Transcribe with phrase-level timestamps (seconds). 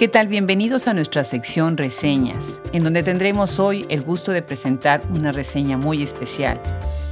[0.00, 0.28] ¿Qué tal?
[0.28, 5.76] Bienvenidos a nuestra sección Reseñas, en donde tendremos hoy el gusto de presentar una reseña
[5.76, 6.58] muy especial.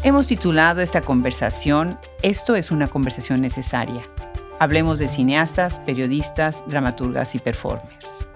[0.04, 4.00] Hemos titulado esta conversación Esto es una conversación necesaria.
[4.59, 8.30] Hablemos de cineastas, periodistas, dramaturgas y performers.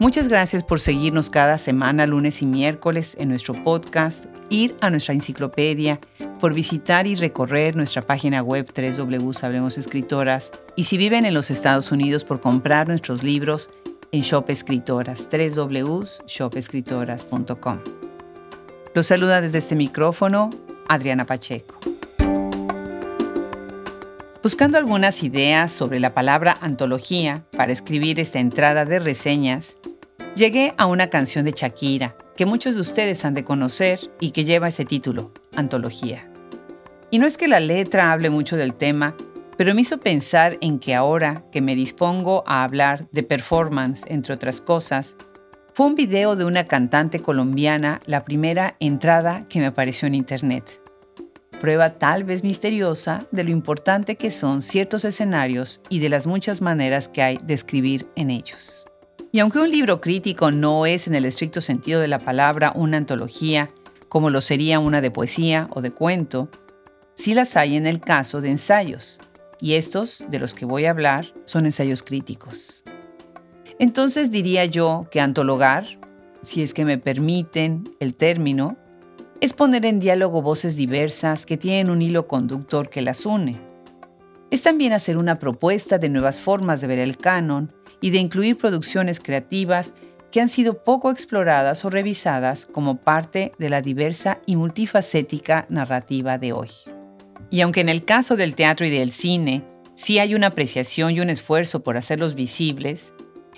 [0.00, 5.14] Muchas gracias por seguirnos cada semana, lunes y miércoles, en nuestro podcast, ir a nuestra
[5.14, 6.00] enciclopedia
[6.38, 11.90] por visitar y recorrer nuestra página web www Escritoras y si viven en los Estados
[11.92, 13.70] Unidos por comprar nuestros libros
[14.12, 17.78] en Shop Escritoras www.shopescritoras.com.
[18.94, 20.50] Los saluda desde este micrófono
[20.88, 21.78] Adriana Pacheco.
[24.42, 29.76] Buscando algunas ideas sobre la palabra antología para escribir esta entrada de reseñas,
[30.34, 34.44] llegué a una canción de Shakira que muchos de ustedes han de conocer y que
[34.44, 36.27] lleva ese título, Antología.
[37.10, 39.14] Y no es que la letra hable mucho del tema,
[39.56, 44.34] pero me hizo pensar en que ahora que me dispongo a hablar de performance, entre
[44.34, 45.16] otras cosas,
[45.72, 50.80] fue un video de una cantante colombiana la primera entrada que me apareció en internet.
[51.60, 56.60] Prueba tal vez misteriosa de lo importante que son ciertos escenarios y de las muchas
[56.60, 58.86] maneras que hay de escribir en ellos.
[59.32, 62.96] Y aunque un libro crítico no es en el estricto sentido de la palabra una
[62.96, 63.68] antología,
[64.08, 66.48] como lo sería una de poesía o de cuento,
[67.18, 69.18] sí las hay en el caso de ensayos,
[69.60, 72.84] y estos de los que voy a hablar son ensayos críticos.
[73.80, 75.84] Entonces diría yo que antologar,
[76.42, 78.76] si es que me permiten el término,
[79.40, 83.58] es poner en diálogo voces diversas que tienen un hilo conductor que las une.
[84.52, 88.56] Es también hacer una propuesta de nuevas formas de ver el canon y de incluir
[88.56, 89.94] producciones creativas
[90.30, 96.38] que han sido poco exploradas o revisadas como parte de la diversa y multifacética narrativa
[96.38, 96.70] de hoy.
[97.50, 99.64] Y aunque en el caso del teatro y del cine
[99.94, 103.14] sí hay una apreciación y un esfuerzo por hacerlos visibles,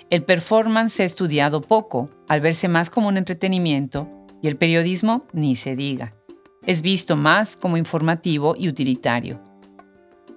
[0.09, 4.09] el performance se ha estudiado poco al verse más como un entretenimiento
[4.41, 6.13] y el periodismo ni se diga.
[6.65, 9.41] Es visto más como informativo y utilitario.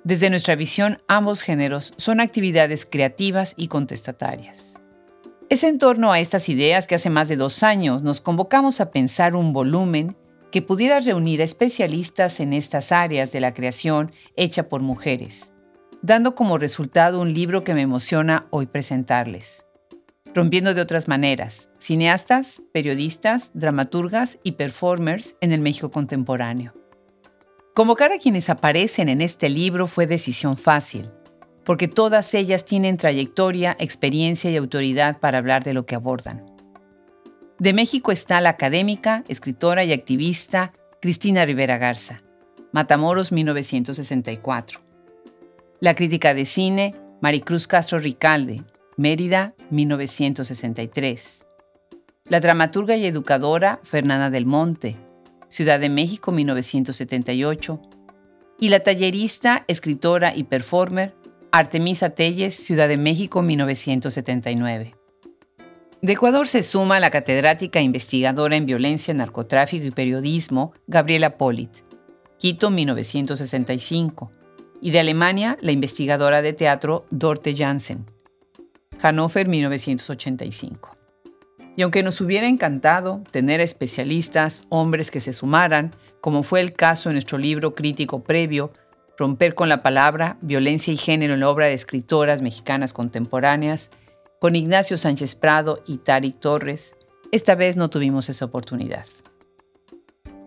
[0.05, 4.81] Desde nuestra visión, ambos géneros son actividades creativas y contestatarias.
[5.49, 8.91] Es en torno a estas ideas que hace más de dos años nos convocamos a
[8.91, 10.17] pensar un volumen
[10.55, 15.53] que pudiera reunir a especialistas en estas áreas de la creación hecha por mujeres,
[16.01, 19.67] dando como resultado un libro que me emociona hoy presentarles.
[20.33, 26.73] Rompiendo de otras maneras, cineastas, periodistas, dramaturgas y performers en el México contemporáneo.
[27.75, 31.11] Convocar a quienes aparecen en este libro fue decisión fácil,
[31.65, 36.54] porque todas ellas tienen trayectoria, experiencia y autoridad para hablar de lo que abordan.
[37.61, 42.21] De México está la académica, escritora y activista Cristina Rivera Garza,
[42.73, 44.81] Matamoros 1964.
[45.79, 48.65] La crítica de cine Maricruz Castro Ricalde,
[48.97, 51.47] Mérida 1963.
[52.29, 54.97] La dramaturga y educadora Fernanda del Monte,
[55.47, 57.81] Ciudad de México 1978.
[58.59, 61.15] Y la tallerista, escritora y performer
[61.53, 65.04] Artemisa Telles, Ciudad de México 1979.
[66.05, 71.79] De Ecuador se suma la catedrática investigadora en violencia, narcotráfico y periodismo, Gabriela Polit,
[72.39, 74.31] Quito 1965,
[74.83, 78.05] y de Alemania la investigadora de teatro Dorte Jansen,
[79.01, 80.93] Hannover 1985.
[81.75, 87.09] Y aunque nos hubiera encantado tener especialistas, hombres que se sumaran, como fue el caso
[87.09, 88.75] en nuestro libro crítico previo,
[89.17, 93.91] Romper con la palabra, violencia y género en la obra de escritoras mexicanas contemporáneas,
[94.45, 96.97] con Ignacio Sánchez Prado y Tarik Torres,
[97.33, 99.07] esta vez no tuvimos esa oportunidad.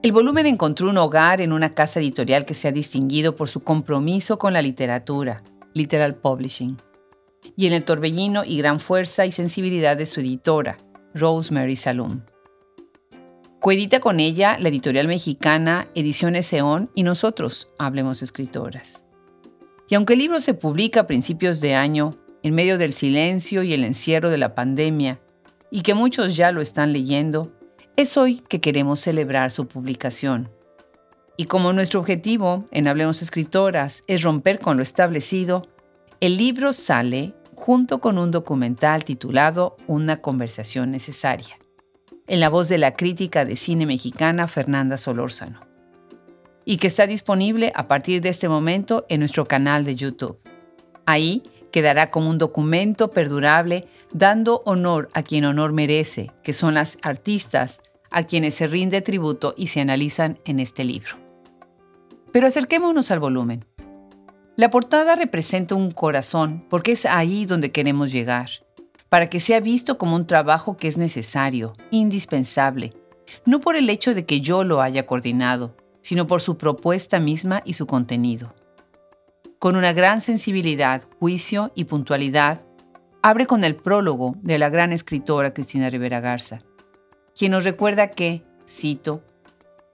[0.04, 3.62] El volumen encontró un hogar en una casa editorial que se ha distinguido por su
[3.62, 5.42] compromiso con la literatura,
[5.74, 6.78] Literal Publishing,
[7.56, 10.78] y en el torbellino y gran fuerza y sensibilidad de su editora,
[11.16, 12.22] Rosemary Salum.
[13.60, 19.08] Coedita con ella la editorial mexicana Ediciones Eon y nosotros, Hablemos Escritoras.
[19.90, 23.74] Y aunque el libro se publica a principios de año, en medio del silencio y
[23.74, 25.20] el encierro de la pandemia,
[25.72, 27.52] y que muchos ya lo están leyendo,
[27.96, 30.50] es hoy que queremos celebrar su publicación.
[31.36, 35.68] Y como nuestro objetivo en Hablemos Escritoras es romper con lo establecido,
[36.20, 41.58] el libro sale junto con un documental titulado Una conversación necesaria,
[42.28, 45.60] en la voz de la crítica de cine mexicana Fernanda Solórzano,
[46.66, 50.40] y que está disponible a partir de este momento en nuestro canal de YouTube.
[51.06, 51.44] Ahí
[51.78, 57.84] quedará como un documento perdurable dando honor a quien honor merece, que son las artistas
[58.10, 61.18] a quienes se rinde tributo y se analizan en este libro.
[62.32, 63.64] Pero acerquémonos al volumen.
[64.56, 68.50] La portada representa un corazón porque es ahí donde queremos llegar,
[69.08, 72.92] para que sea visto como un trabajo que es necesario, indispensable,
[73.46, 77.62] no por el hecho de que yo lo haya coordinado, sino por su propuesta misma
[77.66, 78.56] y su contenido.
[79.60, 82.64] Con una gran sensibilidad, juicio y puntualidad,
[83.24, 86.60] abre con el prólogo de la gran escritora Cristina Rivera Garza,
[87.36, 89.24] quien nos recuerda que, cito,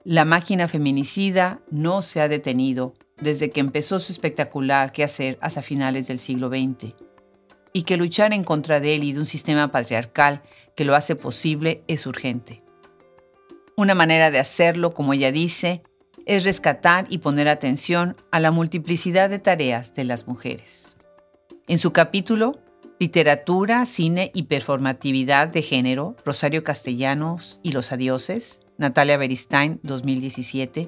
[0.03, 6.07] la máquina feminicida no se ha detenido desde que empezó su espectacular quehacer hasta finales
[6.07, 6.93] del siglo XX,
[7.71, 10.41] y que luchar en contra de él y de un sistema patriarcal
[10.75, 12.63] que lo hace posible es urgente.
[13.77, 15.83] Una manera de hacerlo, como ella dice,
[16.25, 20.97] es rescatar y poner atención a la multiplicidad de tareas de las mujeres.
[21.67, 22.53] En su capítulo,
[22.99, 30.87] Literatura, Cine y Performatividad de Género, Rosario Castellanos y los Adioses, Natalia Beristain, 2017,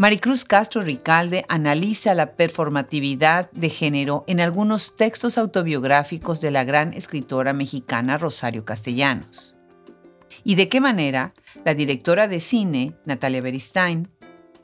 [0.00, 6.94] Maricruz Castro Ricalde analiza la performatividad de género en algunos textos autobiográficos de la gran
[6.94, 9.58] escritora mexicana Rosario Castellanos.
[10.42, 11.34] Y de qué manera
[11.66, 14.08] la directora de cine, Natalia Beristain,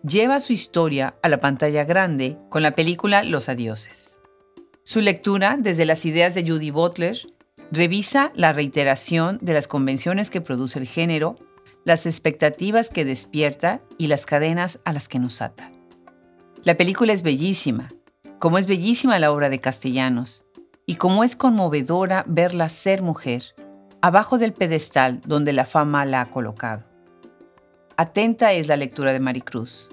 [0.06, 4.20] lleva su historia a la pantalla grande con la película Los Adioses.
[4.84, 7.16] Su lectura, desde las ideas de Judy Butler,
[7.72, 11.34] revisa la reiteración de las convenciones que produce el género
[11.84, 15.70] las expectativas que despierta y las cadenas a las que nos ata.
[16.62, 17.88] La película es bellísima,
[18.38, 20.44] como es bellísima la obra de Castellanos,
[20.84, 23.54] y como es conmovedora verla ser mujer,
[24.02, 26.84] abajo del pedestal donde la fama la ha colocado.
[27.96, 29.88] Atenta es la lectura de Maricruz,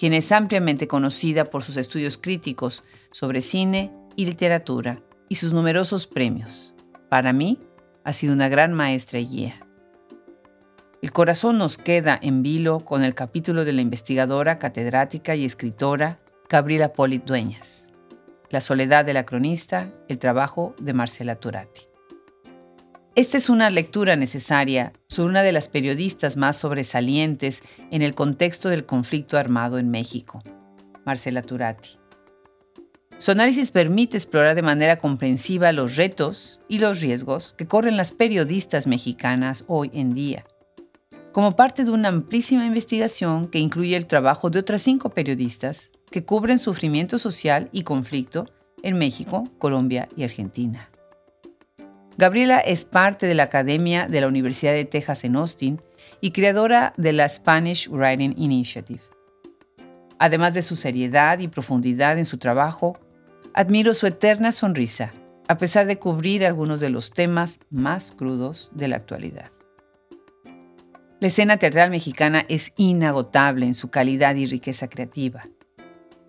[0.00, 4.96] quien es ampliamente conocida por sus estudios críticos sobre cine y literatura
[5.28, 6.72] y sus numerosos premios.
[7.10, 7.58] Para mí,
[8.02, 9.60] ha sido una gran maestra y guía.
[11.02, 16.18] El corazón nos queda en vilo con el capítulo de la investigadora, catedrática y escritora
[16.48, 17.88] Gabriela Polit Dueñas,
[18.48, 21.89] La soledad de la cronista, el trabajo de Marcela Turati.
[23.16, 28.68] Esta es una lectura necesaria sobre una de las periodistas más sobresalientes en el contexto
[28.68, 30.40] del conflicto armado en México,
[31.04, 31.98] Marcela Turati.
[33.18, 38.12] Su análisis permite explorar de manera comprensiva los retos y los riesgos que corren las
[38.12, 40.44] periodistas mexicanas hoy en día
[41.32, 46.24] como parte de una amplísima investigación que incluye el trabajo de otras cinco periodistas que
[46.24, 48.46] cubren sufrimiento social y conflicto
[48.82, 50.89] en México, Colombia y Argentina.
[52.20, 55.80] Gabriela es parte de la Academia de la Universidad de Texas en Austin
[56.20, 59.00] y creadora de la Spanish Writing Initiative.
[60.18, 62.98] Además de su seriedad y profundidad en su trabajo,
[63.54, 65.12] admiro su eterna sonrisa,
[65.48, 69.50] a pesar de cubrir algunos de los temas más crudos de la actualidad.
[71.20, 75.44] La escena teatral mexicana es inagotable en su calidad y riqueza creativa,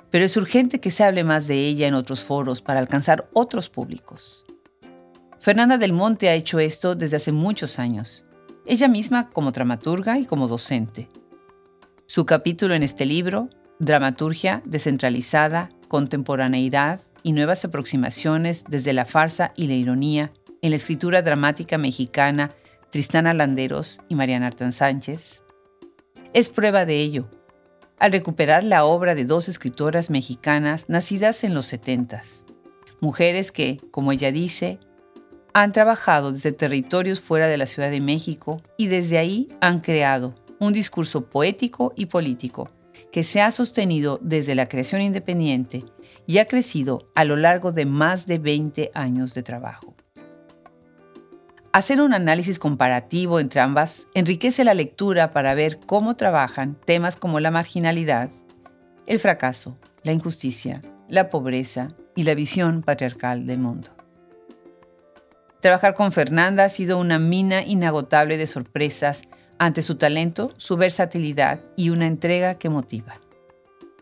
[0.09, 3.67] pero es urgente que se hable más de ella en otros foros para alcanzar otros
[3.69, 4.45] públicos.
[5.41, 8.27] Fernanda del Monte ha hecho esto desde hace muchos años,
[8.67, 11.09] ella misma como dramaturga y como docente.
[12.05, 13.49] Su capítulo en este libro,
[13.79, 21.23] Dramaturgia descentralizada, contemporaneidad y nuevas aproximaciones desde la farsa y la ironía en la escritura
[21.23, 22.51] dramática mexicana
[22.91, 25.41] Tristana Landeros y Mariana Artán Sánchez,
[26.35, 27.27] es prueba de ello,
[27.97, 32.21] al recuperar la obra de dos escritoras mexicanas nacidas en los 70,
[32.99, 34.77] mujeres que, como ella dice,
[35.53, 40.33] han trabajado desde territorios fuera de la Ciudad de México y desde ahí han creado
[40.59, 42.67] un discurso poético y político
[43.11, 45.83] que se ha sostenido desde la creación independiente
[46.27, 49.95] y ha crecido a lo largo de más de 20 años de trabajo.
[51.73, 57.39] Hacer un análisis comparativo entre ambas enriquece la lectura para ver cómo trabajan temas como
[57.39, 58.29] la marginalidad,
[59.07, 64.00] el fracaso, la injusticia, la pobreza y la visión patriarcal del mundo.
[65.61, 69.23] Trabajar con Fernanda ha sido una mina inagotable de sorpresas
[69.57, 73.19] ante su talento, su versatilidad y una entrega que motiva.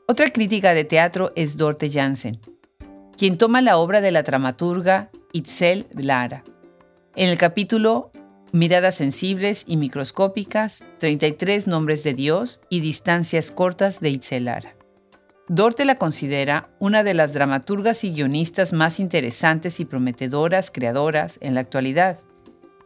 [0.07, 2.39] Otra crítica de teatro es Dorte Jansen,
[3.15, 6.43] quien toma la obra de la dramaturga Itzel Lara
[7.15, 8.11] en el capítulo
[8.51, 14.78] Miradas sensibles y microscópicas, 33 nombres de Dios y distancias cortas de Itzelara.
[15.50, 21.56] Dorte la considera una de las dramaturgas y guionistas más interesantes y prometedoras creadoras en
[21.56, 22.20] la actualidad,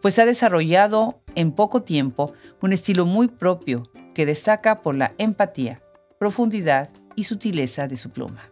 [0.01, 3.83] pues ha desarrollado en poco tiempo un estilo muy propio
[4.15, 5.81] que destaca por la empatía,
[6.17, 8.49] profundidad y sutileza de su pluma.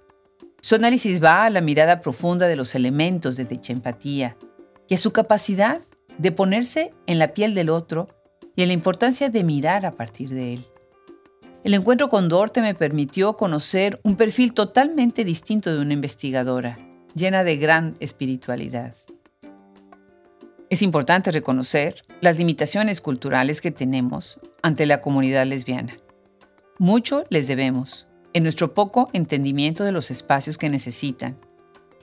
[0.59, 4.35] Su análisis va a la mirada profunda de los elementos de dicha empatía,
[4.89, 5.79] y a su capacidad
[6.17, 8.07] de ponerse en la piel del otro
[8.57, 10.70] y en la importancia de mirar a partir de él.
[11.63, 16.79] El encuentro con Dorte me permitió conocer un perfil totalmente distinto de una investigadora,
[17.13, 18.95] llena de gran espiritualidad.
[20.71, 25.95] Es importante reconocer las limitaciones culturales que tenemos ante la comunidad lesbiana.
[26.79, 31.37] Mucho les debemos en nuestro poco entendimiento de los espacios que necesitan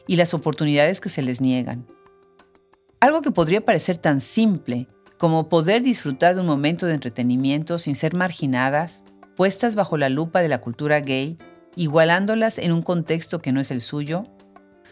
[0.07, 1.85] y las oportunidades que se les niegan.
[3.00, 4.87] Algo que podría parecer tan simple
[5.17, 9.03] como poder disfrutar de un momento de entretenimiento sin ser marginadas,
[9.38, 11.37] puestas bajo la lupa de la cultura gay,
[11.76, 14.25] igualándolas en un contexto que no es el suyo,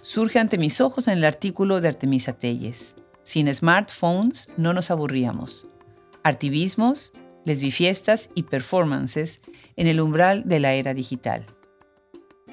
[0.03, 5.67] surge ante mis ojos en el artículo de Artemisa Telles, sin smartphones no nos aburríamos.
[6.23, 7.13] Artivismos,
[7.45, 9.41] lesbifiestas y performances
[9.75, 11.45] en el umbral de la era digital.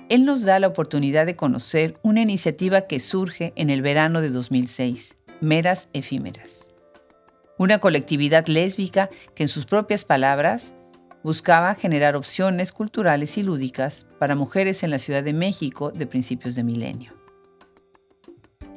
[0.09, 4.31] Él nos da la oportunidad de conocer una iniciativa que surge en el verano de
[4.31, 6.69] 2006, Meras Efímeras.
[7.59, 10.75] Una colectividad lésbica que en sus propias palabras
[11.23, 16.55] buscaba generar opciones culturales y lúdicas para mujeres en la Ciudad de México de principios
[16.55, 17.13] de milenio.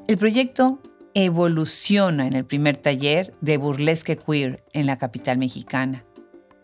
[0.07, 0.79] El proyecto
[1.15, 6.05] evoluciona en el primer taller de burlesque queer en la capital mexicana.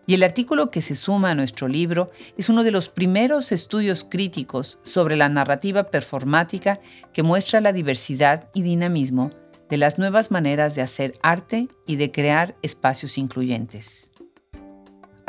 [0.06, 4.04] Y el artículo que se suma a nuestro libro es uno de los primeros estudios
[4.04, 6.80] críticos sobre la narrativa performática
[7.12, 9.30] que muestra la diversidad y dinamismo
[9.68, 14.10] de las nuevas maneras de hacer arte y de crear espacios incluyentes.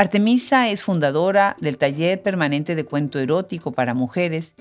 [0.04, 4.54] Artemisa es fundadora del taller permanente de cuento erótico para mujeres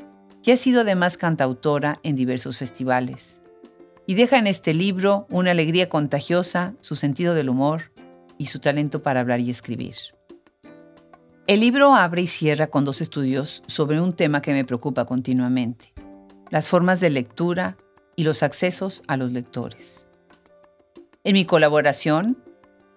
[0.44, 3.42] y ha sido además cantautora en diversos festivales
[4.06, 7.90] y deja en este libro una alegría contagiosa, su sentido del humor
[8.38, 9.96] y su talento para hablar y escribir.
[11.48, 15.92] El libro abre y cierra con dos estudios sobre un tema que me preocupa continuamente,
[16.50, 17.76] las formas de lectura
[18.14, 20.06] y los accesos a los lectores.
[21.24, 22.38] En mi colaboración,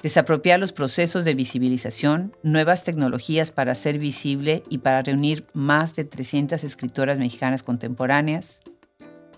[0.06, 6.04] desapropiar los procesos de visibilización, nuevas tecnologías para ser visible y para reunir más de
[6.04, 8.60] 300 escritoras mexicanas contemporáneas,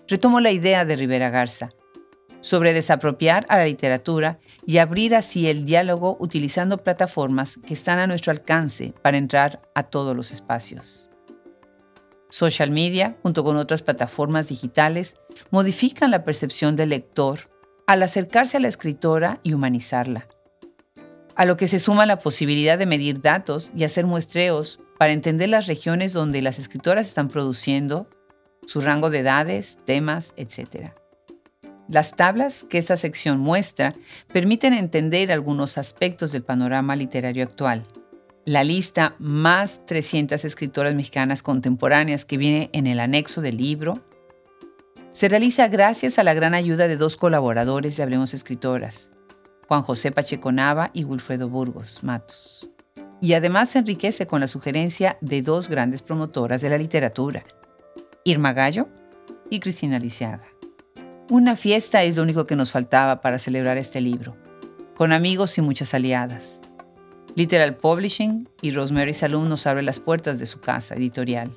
[0.08, 1.70] retomo la idea de Rivera Garza
[2.40, 8.06] sobre desapropiar a la literatura y abrir así el diálogo utilizando plataformas que están a
[8.06, 11.08] nuestro alcance para entrar a todos los espacios.
[12.28, 15.16] Social media, junto con otras plataformas digitales,
[15.50, 17.48] modifican la percepción del lector
[17.86, 20.28] al acercarse a la escritora y humanizarla.
[21.38, 25.48] A lo que se suma la posibilidad de medir datos y hacer muestreos para entender
[25.48, 28.08] las regiones donde las escritoras están produciendo
[28.66, 30.90] su rango de edades, temas, etc.
[31.88, 33.94] Las tablas que esta sección muestra
[34.32, 37.84] permiten entender algunos aspectos del panorama literario actual.
[38.44, 44.02] La lista más 300 escritoras mexicanas contemporáneas que viene en el anexo del libro
[45.10, 49.12] se realiza gracias a la gran ayuda de dos colaboradores de Hablemos Escritoras,
[49.68, 52.70] Juan José Pacheco Nava y Wilfredo Burgos Matos.
[53.20, 57.44] Y además se enriquece con la sugerencia de dos grandes promotoras de la literatura,
[58.24, 58.88] Irma Gallo
[59.50, 60.46] y Cristina Lisiaga.
[61.28, 64.36] Una fiesta es lo único que nos faltaba para celebrar este libro,
[64.96, 66.62] con amigos y muchas aliadas.
[67.34, 71.50] Literal Publishing y Rosemary Salum nos abre las puertas de su casa editorial.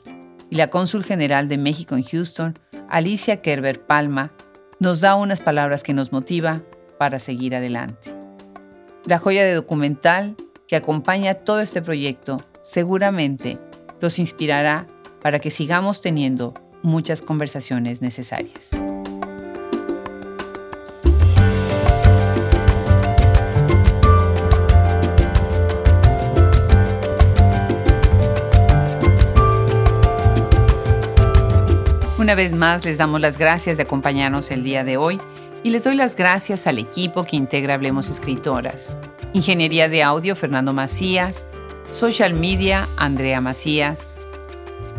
[0.50, 4.34] Y la cónsul general de México en Houston, Alicia Kerber Palma,
[4.82, 6.62] nos da unas palabras que nos motiva
[7.02, 8.14] para seguir adelante.
[9.06, 10.36] La joya de documental
[10.68, 13.58] que acompaña todo este proyecto seguramente
[14.02, 14.86] los inspirará
[15.20, 16.54] para que sigamos teniendo
[16.84, 18.70] muchas conversaciones necesarias.
[32.20, 35.20] Una vez más les damos las gracias de acompañarnos el día de hoy
[35.64, 38.98] y les doy las gracias al equipo que integra Hablemos Escritoras.
[39.34, 41.48] Ingeniería de audio Fernando Macías,
[41.90, 44.20] Social Media Andrea Macías,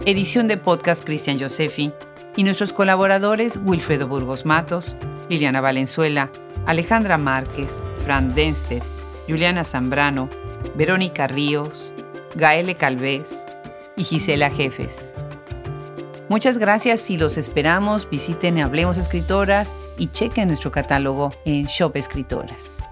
[0.06, 1.92] edición de podcast Cristian Josefi
[2.36, 4.96] y nuestros colaboradores Wilfredo Burgos Matos,
[5.28, 6.30] Liliana Valenzuela,
[6.66, 8.82] Alejandra Márquez, Fran Denster,
[9.28, 10.28] Juliana Zambrano,
[10.74, 11.92] Verónica Ríos,
[12.34, 13.46] Gaele Calvez
[13.96, 15.14] y Gisela Jefes.
[16.32, 18.08] Muchas gracias y los esperamos.
[18.08, 22.82] Visiten Hablemos Escritoras y chequen nuestro catálogo en Shop Escritoras.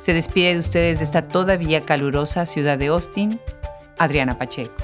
[0.00, 3.38] Se despide de ustedes de esta todavía calurosa ciudad de Austin,
[3.98, 4.82] Adriana Pacheco.